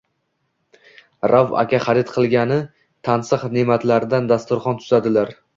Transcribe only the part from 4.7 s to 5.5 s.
tuzadilar.